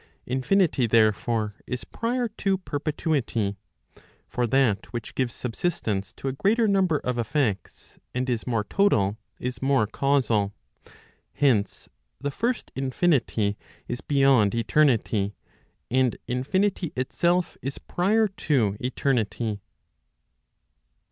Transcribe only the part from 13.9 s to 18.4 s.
beyond eternity, and infinity itself is prior